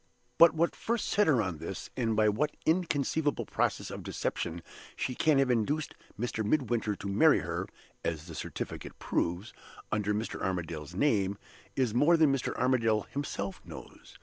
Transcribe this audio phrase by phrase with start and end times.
[0.39, 4.63] But what first set her on this, and by what inconceivable process of deception
[4.95, 6.43] she can have induced Mr.
[6.43, 7.67] Midwinter to marry her
[8.03, 9.53] (as the certificate proves)
[9.91, 10.41] under Mr.
[10.41, 11.37] Armadale's name,
[11.75, 12.55] is more than Mr.
[12.57, 14.17] Armadale himself knows.